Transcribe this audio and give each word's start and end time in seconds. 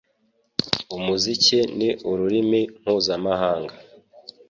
Umuziki 0.97 1.59
ni 1.77 1.89
ururimi 2.09 2.61
mpuzamahanga. 2.81 3.75